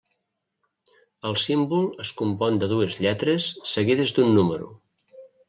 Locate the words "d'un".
4.19-4.35